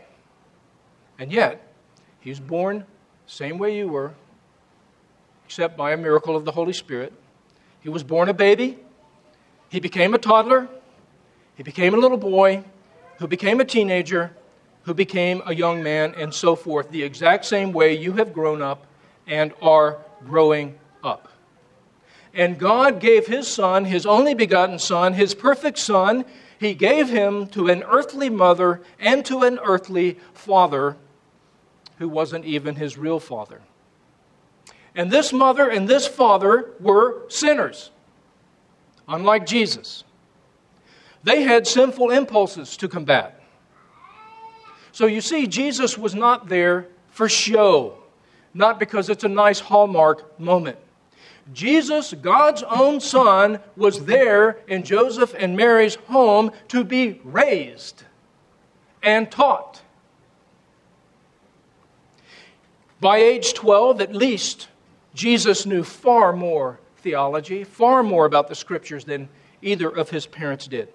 [1.19, 1.75] And yet,
[2.21, 2.87] he was born
[3.27, 4.15] same way you were,
[5.45, 7.13] except by a miracle of the Holy Spirit.
[7.81, 8.79] He was born a baby.
[9.69, 10.69] He became a toddler.
[11.61, 12.65] He became a little boy
[13.19, 14.35] who became a teenager,
[14.85, 18.63] who became a young man, and so forth, the exact same way you have grown
[18.63, 18.87] up
[19.27, 21.29] and are growing up.
[22.33, 26.25] And God gave His Son, His only begotten Son, His perfect Son,
[26.59, 30.97] He gave Him to an earthly mother and to an earthly father
[31.99, 33.61] who wasn't even His real father.
[34.95, 37.91] And this mother and this father were sinners,
[39.07, 40.05] unlike Jesus.
[41.23, 43.43] They had sinful impulses to combat.
[44.93, 47.99] So you see, Jesus was not there for show,
[48.55, 50.79] not because it's a nice hallmark moment.
[51.53, 58.05] Jesus, God's own Son, was there in Joseph and Mary's home to be raised
[59.03, 59.83] and taught.
[63.01, 64.69] By age 12, at least,
[65.15, 69.29] Jesus knew far more theology, far more about the scriptures than
[69.63, 70.93] either of his parents did.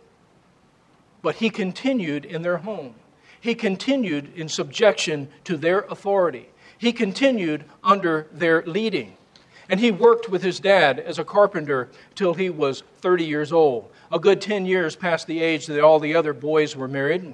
[1.25, 2.93] But he continued in their home.
[3.41, 6.49] He continued in subjection to their authority.
[6.77, 9.17] He continued under their leading.
[9.67, 13.89] And he worked with his dad as a carpenter till he was 30 years old,
[14.11, 17.33] a good 10 years past the age that all the other boys were married.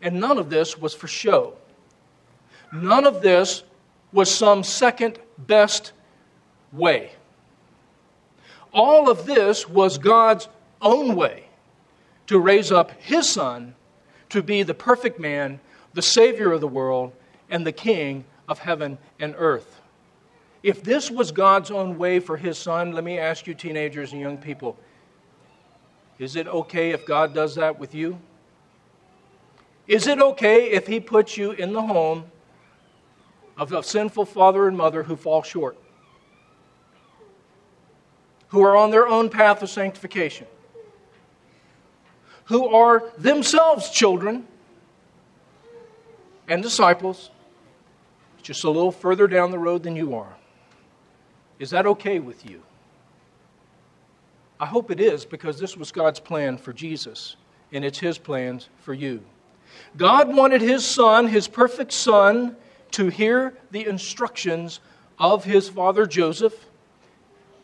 [0.00, 1.58] And none of this was for show.
[2.72, 3.64] None of this
[4.12, 5.92] was some second best
[6.72, 7.12] way.
[8.72, 10.48] All of this was God's
[10.80, 11.45] own way
[12.26, 13.74] to raise up his son
[14.28, 15.60] to be the perfect man,
[15.94, 17.12] the Savior of the world,
[17.48, 19.80] and the King of heaven and earth.
[20.62, 24.20] If this was God's own way for his son, let me ask you, teenagers and
[24.20, 24.76] young people,
[26.18, 28.18] is it okay if God does that with you?
[29.86, 32.24] Is it okay if he puts you in the home
[33.56, 35.78] of a sinful father and mother who fall short,
[38.48, 40.46] who are on their own path of sanctification?
[42.46, 44.46] Who are themselves children
[46.48, 47.30] and disciples,
[48.42, 50.36] just a little further down the road than you are.
[51.58, 52.62] Is that okay with you?
[54.58, 57.36] I hope it is because this was God's plan for Jesus,
[57.72, 59.22] and it's His plans for you.
[59.96, 62.56] God wanted His Son, His perfect Son,
[62.92, 64.80] to hear the instructions
[65.18, 66.66] of His father Joseph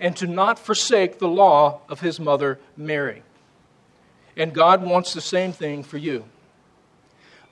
[0.01, 3.23] and to not forsake the law of His mother Mary.
[4.37, 6.25] And God wants the same thing for you.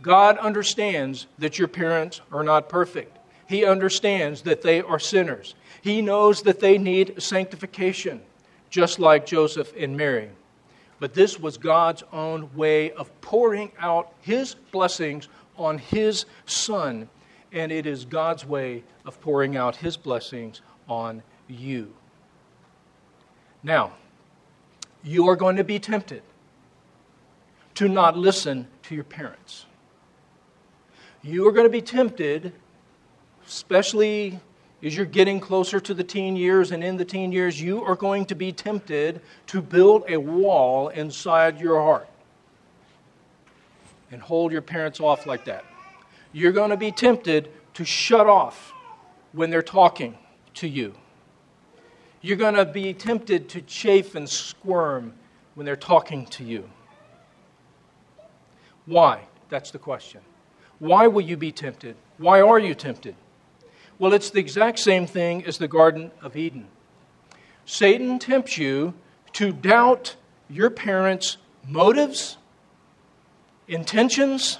[0.02, 3.18] God understands that your parents are not perfect.
[3.46, 5.54] He understands that they are sinners.
[5.82, 8.22] He knows that they need sanctification,
[8.70, 10.30] just like Joseph and Mary.
[11.00, 17.08] But this was God's own way of pouring out His blessings on His Son.
[17.52, 21.92] And it is God's way of pouring out His blessings on you.
[23.62, 23.92] Now,
[25.02, 26.22] you are going to be tempted
[27.74, 29.66] to not listen to your parents.
[31.22, 32.52] You are going to be tempted,
[33.46, 34.40] especially
[34.82, 37.96] as you're getting closer to the teen years and in the teen years, you are
[37.96, 42.08] going to be tempted to build a wall inside your heart
[44.10, 45.64] and hold your parents off like that.
[46.32, 48.72] You're going to be tempted to shut off
[49.32, 50.16] when they're talking
[50.54, 50.94] to you.
[52.22, 55.14] You're going to be tempted to chafe and squirm
[55.54, 56.68] when they're talking to you.
[58.86, 59.26] Why?
[59.48, 60.20] That's the question.
[60.78, 61.96] Why will you be tempted?
[62.18, 63.14] Why are you tempted?
[63.98, 66.68] Well, it's the exact same thing as the Garden of Eden.
[67.66, 68.94] Satan tempts you
[69.34, 70.16] to doubt
[70.48, 71.36] your parents'
[71.68, 72.38] motives,
[73.68, 74.58] intentions,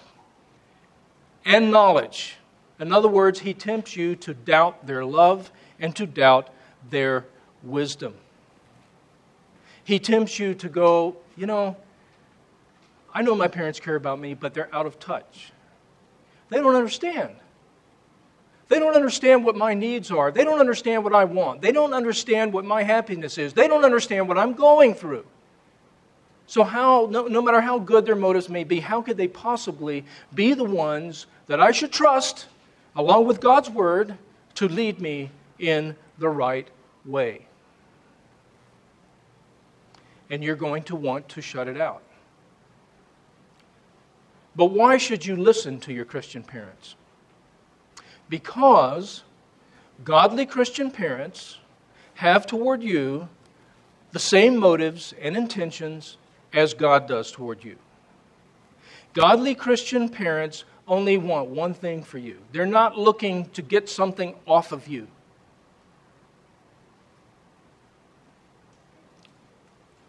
[1.45, 2.37] and knowledge.
[2.79, 6.51] In other words, he tempts you to doubt their love and to doubt
[6.89, 7.25] their
[7.63, 8.15] wisdom.
[9.83, 11.77] He tempts you to go, you know,
[13.13, 15.53] I know my parents care about me, but they're out of touch.
[16.49, 17.35] They don't understand.
[18.69, 20.31] They don't understand what my needs are.
[20.31, 21.61] They don't understand what I want.
[21.61, 23.53] They don't understand what my happiness is.
[23.53, 25.27] They don't understand what I'm going through.
[26.47, 30.05] So, how, no, no matter how good their motives may be, how could they possibly
[30.35, 32.47] be the ones that I should trust,
[32.97, 34.17] along with God's word,
[34.55, 36.69] to lead me in the right
[37.05, 37.47] way?
[40.29, 42.03] And you're going to want to shut it out.
[44.57, 46.97] But why should you listen to your Christian parents?
[48.29, 49.23] Because
[50.05, 51.59] godly Christian parents
[52.15, 53.29] have toward you
[54.13, 56.17] the same motives and intentions
[56.53, 57.77] as God does toward you.
[59.13, 62.39] Godly Christian parents only want one thing for you.
[62.53, 65.07] They're not looking to get something off of you.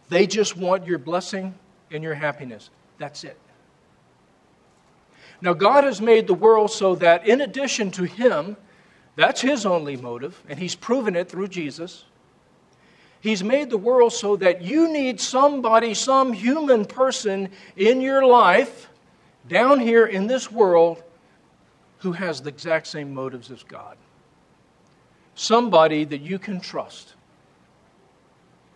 [0.10, 1.56] They just want your blessing
[1.90, 2.70] and your happiness.
[2.98, 3.38] That's it.
[5.42, 8.58] Now, God has made the world so that in addition to Him,
[9.16, 12.06] that's His only motive, and He's proven it through Jesus.
[13.22, 18.90] He's made the world so that you need somebody, some human person in your life,
[19.48, 21.04] down here in this world,
[22.00, 23.98] who has the exact same motives as God.
[25.36, 27.14] Somebody that you can trust.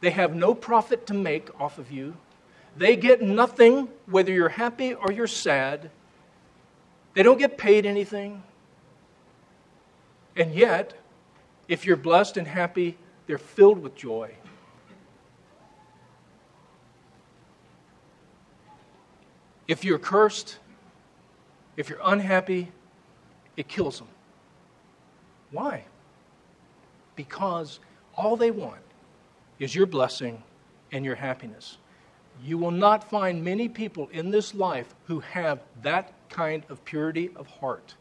[0.02, 2.16] They have no profit to make off of you.
[2.78, 5.90] They get nothing, whether you're happy or you're sad.
[7.16, 8.44] They don't get paid anything.
[10.36, 10.94] And yet,
[11.68, 14.36] if you're blessed and happy, they're filled with joy.
[19.68, 20.60] If you're cursed,
[21.78, 22.72] if you're unhappy,
[23.58, 24.10] it kills them.
[25.52, 25.86] Why?
[27.16, 27.80] Because
[28.16, 28.82] all they want
[29.58, 30.44] is your blessing
[30.92, 31.78] and your happiness.
[32.44, 37.32] You will not find many people in this life who have that kind of purity
[37.36, 37.96] of heart.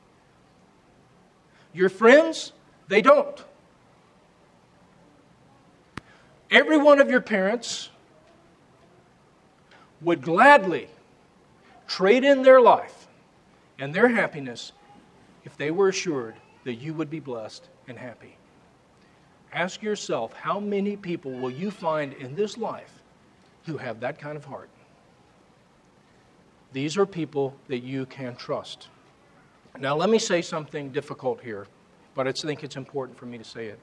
[1.73, 2.53] Your friends,
[2.89, 3.43] they don't.
[6.51, 7.91] Every one of your parents
[10.01, 10.89] would gladly
[11.87, 13.09] trade in their life
[13.79, 14.73] and their happiness
[15.45, 18.37] if they were assured that you would be blessed and happy.
[19.53, 23.03] Ask yourself how many people will you find in this life
[23.67, 24.69] who have that kind of heart?
[26.73, 28.89] These are people that you can trust.
[29.79, 31.67] Now, let me say something difficult here,
[32.15, 33.79] but I think it's important for me to say it.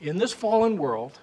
[0.00, 1.18] In this fallen world,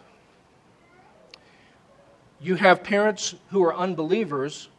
[2.42, 4.70] you have parents who are unbelievers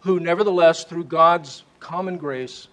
[0.00, 2.68] who, nevertheless, through God's common grace,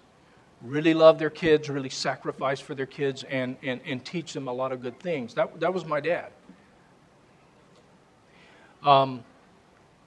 [0.62, 4.52] really love their kids, really sacrifice for their kids, and, and, and teach them a
[4.52, 5.34] lot of good things.
[5.34, 6.32] That, that was my dad.
[8.82, 9.24] Um,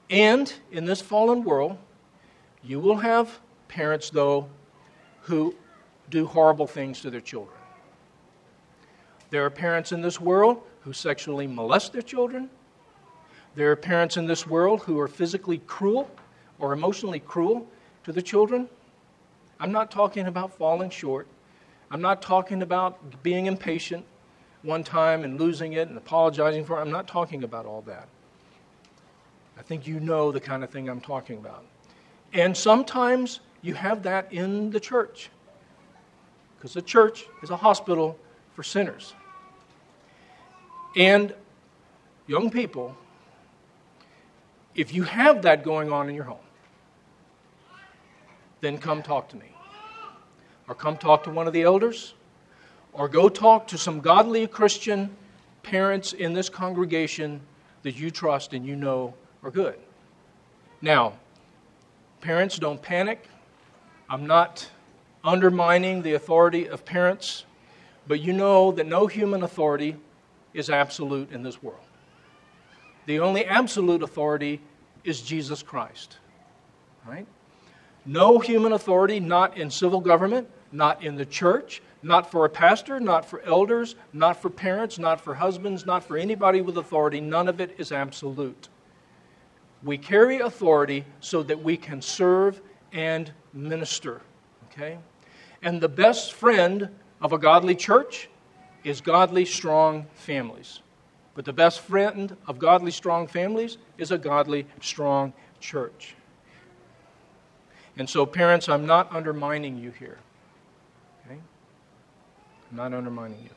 [0.10, 1.78] and in this fallen world,
[2.64, 4.48] you will have parents, though,
[5.22, 5.56] who
[6.10, 7.58] do horrible things to their children.
[9.30, 12.50] There are parents in this world who sexually molest their children.
[13.56, 16.10] There are parents in this world who are physically cruel
[16.60, 17.68] or emotionally cruel
[18.04, 18.68] to the children.
[19.60, 21.28] I'm not talking about falling short.
[21.90, 24.06] I'm not talking about being impatient
[24.64, 26.82] one time and losing it and apologizing for it.
[26.82, 28.08] I'm not talking about all that.
[29.58, 31.66] I think you know the kind of thing I'm talking about.
[32.34, 35.30] And sometimes you have that in the church
[36.58, 38.18] because the church is a hospital
[38.54, 39.14] for sinners.
[40.95, 41.34] And
[42.28, 42.95] young people,
[44.76, 46.38] if you have that going on in your home,
[48.62, 49.47] then come talk to me.
[50.68, 52.14] Or come talk to one of the elders,
[52.93, 55.10] or go talk to some godly Christian
[55.64, 57.41] parents in this congregation
[57.84, 59.14] that you trust and you know
[59.44, 59.78] are good.
[60.82, 61.14] Now,
[62.22, 63.28] parents, don't panic.
[64.10, 64.70] I'm not
[65.24, 67.46] undermining the authority of parents,
[68.08, 69.96] but you know that no human authority
[70.54, 71.80] is absolute in this world.
[73.06, 74.62] The only absolute authority
[75.04, 76.18] is Jesus Christ.
[77.08, 77.26] Right?
[78.06, 83.00] No human authority, not in civil government, not in the church, not for a pastor,
[83.00, 87.22] not for elders, not for parents, not for husbands, not for anybody with authority.
[87.22, 88.70] None of it is absolute.
[89.84, 92.62] We carry authority so that we can serve
[92.92, 94.22] and minister.
[94.72, 94.98] Okay?
[95.62, 96.90] And the best friend
[97.22, 98.30] of a godly church
[98.84, 100.82] is godly, strong families.
[101.36, 106.16] But the best friend of godly, strong families is a godly, strong church.
[107.98, 110.18] And so, parents, I'm not undermining you here.
[111.26, 111.40] Okay?
[112.72, 113.50] I'm not undermining you.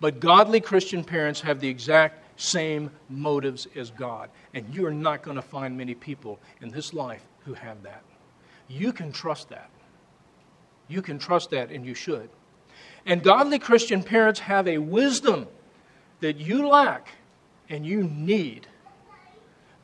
[0.00, 4.30] But godly Christian parents have the exact same motives as God.
[4.52, 8.02] And you are not going to find many people in this life who have that.
[8.68, 9.70] You can trust that.
[10.88, 12.28] You can trust that, and you should.
[13.06, 15.46] And godly Christian parents have a wisdom
[16.20, 17.08] that you lack
[17.68, 18.66] and you need.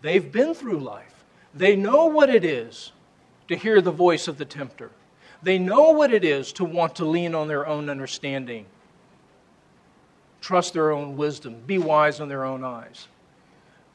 [0.02, 2.92] They've been through life, they know what it is
[3.48, 4.90] to hear the voice of the tempter,
[5.42, 8.66] they know what it is to want to lean on their own understanding,
[10.40, 13.08] trust their own wisdom, be wise in their own eyes.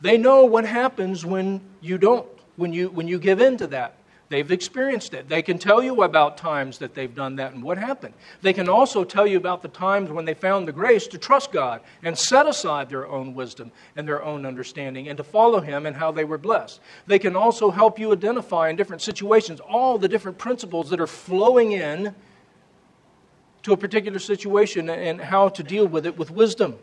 [0.01, 3.95] They know what happens when you don't, when you, when you give in to that.
[4.33, 5.29] They've experienced it.
[5.29, 8.15] They can tell you about times that they've done that and what happened.
[8.41, 11.51] They can also tell you about the times when they found the grace to trust
[11.51, 15.85] God and set aside their own wisdom and their own understanding and to follow Him
[15.85, 16.79] and how they were blessed.
[17.05, 21.05] They can also help you identify in different situations all the different principles that are
[21.05, 22.15] flowing in
[23.63, 26.77] to a particular situation and how to deal with it with wisdom.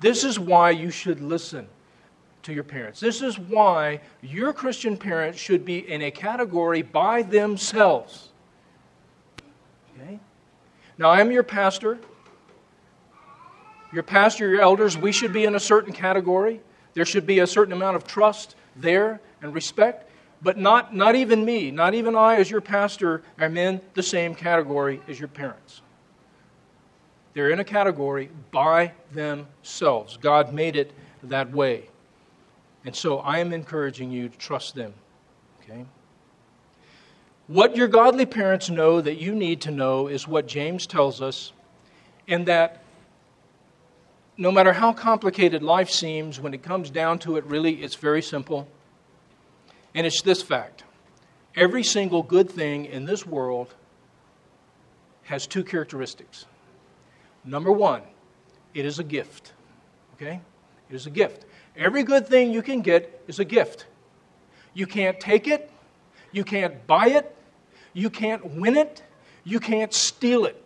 [0.00, 1.68] This is why you should listen
[2.42, 3.00] to your parents.
[3.00, 8.30] This is why your Christian parents should be in a category by themselves.
[9.94, 10.18] Okay?
[10.98, 11.98] Now, I'm your pastor.
[13.92, 16.60] Your pastor, your elders, we should be in a certain category.
[16.94, 20.09] There should be a certain amount of trust there and respect.
[20.42, 24.34] But not, not even me, not even I, as your pastor, am in the same
[24.34, 25.82] category as your parents.
[27.34, 30.16] They're in a category by themselves.
[30.16, 30.92] God made it
[31.24, 31.88] that way.
[32.84, 34.94] And so I am encouraging you to trust them.
[35.62, 35.84] Okay?
[37.46, 41.52] What your godly parents know that you need to know is what James tells us,
[42.26, 42.82] and that
[44.36, 48.22] no matter how complicated life seems, when it comes down to it, really, it's very
[48.22, 48.66] simple.
[49.94, 50.84] And it's this fact
[51.56, 53.74] every single good thing in this world
[55.24, 56.46] has two characteristics.
[57.44, 58.02] Number one,
[58.74, 59.52] it is a gift.
[60.14, 60.40] Okay?
[60.88, 61.44] It is a gift.
[61.76, 63.86] Every good thing you can get is a gift.
[64.74, 65.70] You can't take it,
[66.32, 67.36] you can't buy it,
[67.92, 69.02] you can't win it,
[69.44, 70.62] you can't steal it.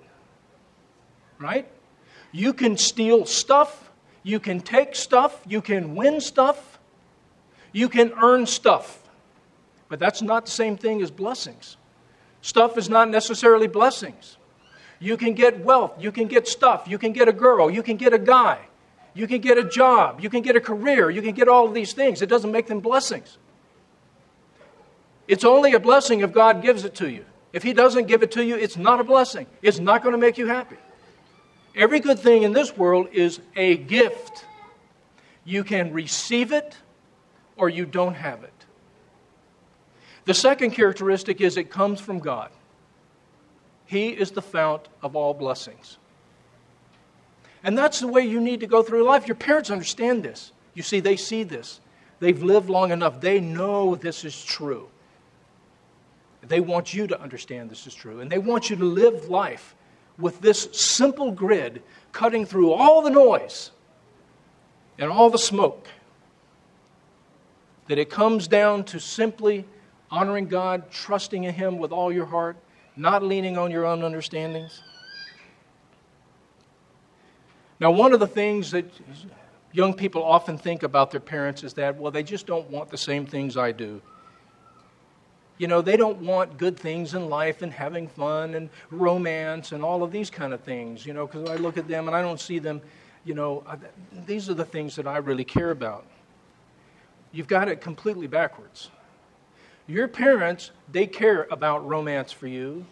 [1.39, 1.71] Right?
[2.33, 3.91] You can steal stuff,
[4.23, 6.79] you can take stuff, you can win stuff,
[7.73, 9.04] you can earn stuff.
[9.95, 11.77] But that's not the same thing as blessings.
[12.41, 14.39] Stuff is not necessarily blessings.
[14.99, 17.97] You can get wealth, you can get stuff, you can get a girl, you can
[17.97, 18.59] get a guy.
[19.15, 20.21] You can get a job.
[20.21, 21.11] You can get a career.
[21.11, 22.23] You can get all of these things.
[22.23, 23.39] It doesn't make them blessings.
[25.29, 27.25] It's only a blessing if God gives it to you.
[27.53, 29.47] If He doesn't give it to you, it's not a blessing.
[29.63, 30.79] It's not going to make you happy.
[31.77, 34.45] Every good thing in this world is a gift.
[35.45, 36.79] You can receive it
[37.57, 38.54] or you don't have it.
[40.25, 42.51] The second characteristic is it comes from God.
[43.87, 45.99] He is the fount of all blessings.
[47.63, 49.27] And that's the way you need to go through life.
[49.27, 50.53] Your parents understand this.
[50.75, 51.81] You see, they see this.
[52.21, 53.21] They've lived long enough.
[53.21, 54.89] They know this is true.
[56.43, 59.75] They want you to understand this is true, and they want you to live life
[60.19, 63.71] with this simple grid cutting through all the noise
[64.99, 65.89] and all the smoke.
[67.89, 69.65] That it comes down to simply
[70.15, 72.57] honoring God, trusting in Him with all your heart,
[72.97, 74.83] not leaning on your own understandings.
[77.81, 78.87] Now, one of the things that
[79.73, 82.97] young people often think about their parents is that, well, they just don't want the
[82.97, 84.01] same things I do.
[85.59, 89.83] You know, they don't want good things in life and having fun and romance and
[89.83, 92.23] all of these kind of things, you know, because I look at them and I
[92.23, 92.81] don't see them,
[93.25, 93.65] you know,
[94.27, 96.07] these are the things that I really care about.
[97.33, 98.91] You've got it completely backwards.
[99.87, 102.87] Your parents, they care about romance for you,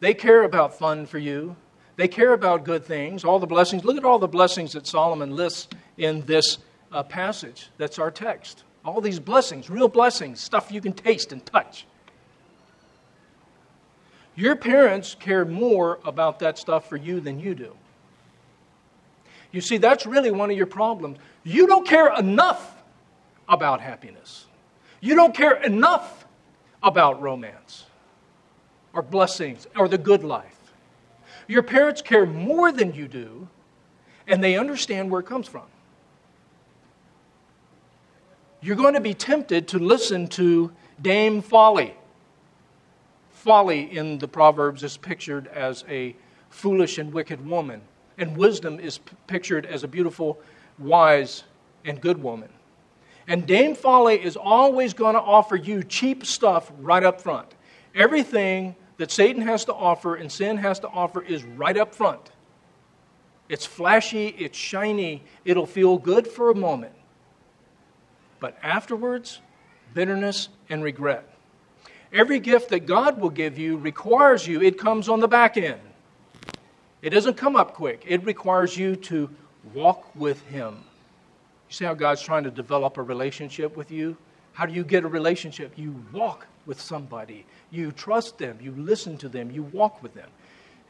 [0.00, 1.56] they care about fun for you,
[1.96, 3.84] they care about good things, all the blessings.
[3.84, 6.58] Look at all the blessings that Solomon lists in this
[6.92, 7.68] uh, passage.
[7.78, 8.64] That's our text.
[8.84, 11.86] All these blessings, real blessings, stuff you can taste and touch.
[14.34, 17.74] Your parents care more about that stuff for you than you do.
[19.50, 21.18] You see, that's really one of your problems.
[21.42, 22.82] You don't care enough
[23.48, 24.45] about happiness.
[25.06, 26.26] You don't care enough
[26.82, 27.84] about romance
[28.92, 30.58] or blessings or the good life.
[31.46, 33.48] Your parents care more than you do,
[34.26, 35.62] and they understand where it comes from
[38.66, 41.94] you're going to be tempted to listen to Dame Folly.
[43.30, 46.16] Folly in the Proverbs is pictured as a
[46.50, 47.80] foolish and wicked woman,
[48.18, 48.98] and wisdom is
[49.28, 50.40] pictured as a beautiful,
[50.80, 51.44] wise,
[51.84, 52.48] and good woman.
[53.28, 57.54] And Dame Folly is always going to offer you cheap stuff right up front.
[57.94, 62.30] Everything that Satan has to offer and sin has to offer is right up front.
[63.48, 66.92] It's flashy, it's shiny, it'll feel good for a moment
[68.40, 69.40] but afterwards,
[69.94, 71.28] bitterness and regret.
[72.12, 75.80] Every gift that God will give you requires you, it comes on the back end.
[77.02, 78.04] It doesn't come up quick.
[78.06, 79.30] It requires you to
[79.74, 80.84] walk with Him.
[81.68, 84.16] You see how God's trying to develop a relationship with you?
[84.52, 85.72] How do you get a relationship?
[85.76, 87.44] You walk with somebody.
[87.70, 88.58] You trust them.
[88.60, 89.50] You listen to them.
[89.50, 90.30] You walk with them.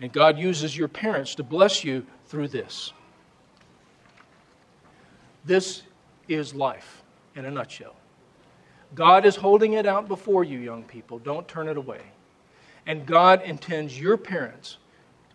[0.00, 2.92] And God uses your parents to bless you through this.
[5.44, 5.82] This
[6.28, 7.02] is life
[7.34, 7.94] in a nutshell.
[8.94, 11.18] God is holding it out before you, young people.
[11.18, 12.02] Don't turn it away.
[12.86, 14.78] And God intends your parents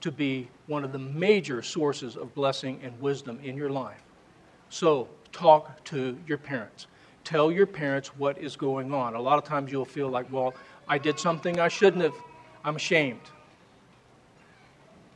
[0.01, 4.01] to be one of the major sources of blessing and wisdom in your life.
[4.71, 6.87] So, talk to your parents.
[7.25, 9.15] Tell your parents what is going on.
[9.15, 10.53] A lot of times you'll feel like, well,
[10.87, 12.15] I did something I shouldn't have.
[12.63, 13.19] I'm ashamed.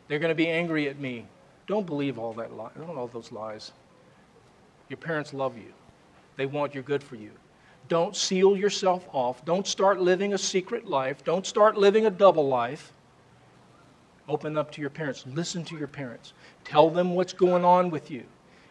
[0.09, 1.25] They're going to be angry at me.
[1.67, 3.71] Don't believe all that li- all those lies.
[4.89, 5.71] Your parents love you.
[6.35, 7.31] They want your good for you.
[7.87, 9.45] Don't seal yourself off.
[9.45, 11.23] Don't start living a secret life.
[11.23, 12.91] Don't start living a double life.
[14.27, 15.23] Open up to your parents.
[15.33, 16.33] Listen to your parents.
[16.65, 18.25] Tell them what's going on with you.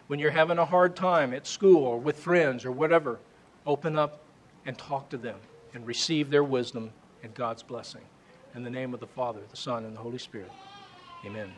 [0.07, 3.21] When you're having a hard time at school or with friends or whatever,
[3.67, 4.21] open up
[4.67, 5.39] and talk to them
[5.73, 6.93] and receive their wisdom
[7.23, 8.03] and God's blessing.
[8.55, 10.53] In the name of the Father, the Son, and the Holy Spirit.
[11.25, 11.51] Amen.